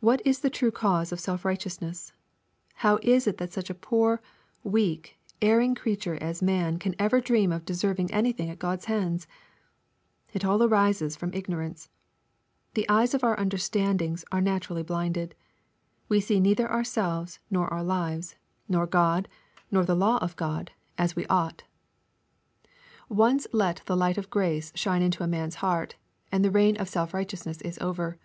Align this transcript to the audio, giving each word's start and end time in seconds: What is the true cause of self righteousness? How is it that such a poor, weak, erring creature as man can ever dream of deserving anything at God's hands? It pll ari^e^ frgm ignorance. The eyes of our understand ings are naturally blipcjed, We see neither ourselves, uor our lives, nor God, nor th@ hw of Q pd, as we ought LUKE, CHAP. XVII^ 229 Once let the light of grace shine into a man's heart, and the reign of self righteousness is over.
What 0.00 0.22
is 0.26 0.40
the 0.40 0.48
true 0.48 0.70
cause 0.70 1.12
of 1.12 1.20
self 1.20 1.44
righteousness? 1.44 2.14
How 2.76 2.98
is 3.02 3.26
it 3.26 3.36
that 3.36 3.52
such 3.52 3.68
a 3.68 3.74
poor, 3.74 4.22
weak, 4.62 5.18
erring 5.42 5.74
creature 5.74 6.14
as 6.18 6.40
man 6.40 6.78
can 6.78 6.94
ever 6.98 7.20
dream 7.20 7.52
of 7.52 7.66
deserving 7.66 8.10
anything 8.10 8.48
at 8.48 8.58
God's 8.58 8.86
hands? 8.86 9.26
It 10.32 10.40
pll 10.40 10.60
ari^e^ 10.66 10.94
frgm 11.18 11.34
ignorance. 11.34 11.90
The 12.72 12.88
eyes 12.88 13.12
of 13.12 13.22
our 13.22 13.38
understand 13.38 14.00
ings 14.00 14.24
are 14.32 14.40
naturally 14.40 14.82
blipcjed, 14.82 15.32
We 16.08 16.20
see 16.20 16.40
neither 16.40 16.72
ourselves, 16.72 17.38
uor 17.52 17.70
our 17.70 17.84
lives, 17.84 18.36
nor 18.66 18.86
God, 18.86 19.28
nor 19.70 19.84
th@ 19.84 19.94
hw 19.98 20.22
of 20.22 20.36
Q 20.38 20.46
pd, 20.46 20.68
as 20.96 21.14
we 21.14 21.26
ought 21.26 21.64
LUKE, 21.64 21.66
CHAP. 21.66 21.66
XVII^ 21.66 23.16
229 23.18 23.18
Once 23.18 23.46
let 23.52 23.82
the 23.84 23.94
light 23.94 24.16
of 24.16 24.30
grace 24.30 24.72
shine 24.74 25.02
into 25.02 25.22
a 25.22 25.26
man's 25.28 25.56
heart, 25.56 25.96
and 26.32 26.42
the 26.42 26.50
reign 26.50 26.78
of 26.78 26.88
self 26.88 27.12
righteousness 27.12 27.60
is 27.60 27.76
over. 27.80 28.16